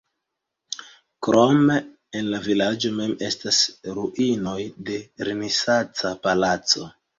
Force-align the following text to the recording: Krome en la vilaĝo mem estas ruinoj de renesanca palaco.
Krome 1.27 1.75
en 2.21 2.31
la 2.31 2.39
vilaĝo 2.47 2.91
mem 2.97 3.13
estas 3.29 3.61
ruinoj 3.99 4.57
de 4.91 4.99
renesanca 5.31 6.17
palaco. 6.27 6.91